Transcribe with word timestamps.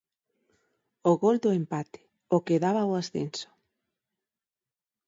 O 1.11 1.13
gol 1.23 1.35
do 1.43 1.51
empate, 1.61 1.99
o 2.35 2.37
que 2.45 2.61
daba 2.63 2.89
o 2.91 2.97
ascenso. 3.01 3.49